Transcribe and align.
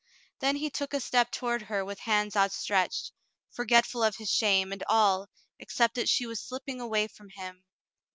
Then 0.39 0.55
he 0.55 0.71
took 0.71 0.95
a 0.95 0.99
step 0.99 1.29
toward 1.29 1.61
her 1.61 1.85
with 1.85 1.99
hands 1.99 2.35
outstretched, 2.35 3.11
forgetful 3.51 4.01
of 4.03 4.15
his 4.15 4.31
shame, 4.31 4.71
and 4.71 4.83
all, 4.89 5.29
except 5.59 5.93
that 5.93 6.09
she 6.09 6.25
was 6.25 6.41
slipping 6.41 6.81
away 6.81 7.07
from 7.07 7.29
him. 7.29 7.65